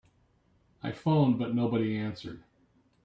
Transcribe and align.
I 0.81 0.93
phoned 0.93 1.37
but 1.37 1.53
nobody 1.53 1.95
answered. 1.95 2.41